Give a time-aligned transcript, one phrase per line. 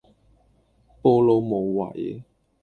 [1.03, 2.23] 暴露無遺